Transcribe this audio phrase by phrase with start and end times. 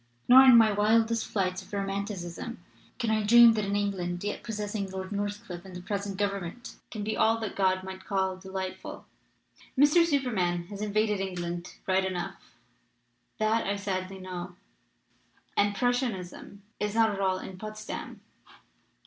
[0.27, 2.57] Nor in my wildest flights of romanticism
[2.97, 7.03] can I dream that an England yet possessing Lord Northcliffe and the present Government can
[7.03, 9.05] be all that God might call de lightful.
[9.77, 10.03] Mr.
[10.03, 12.55] Superman has invaded England right enough,
[13.37, 14.55] that I sadly know;
[15.55, 18.21] and Prussianism is not all in Potsdam.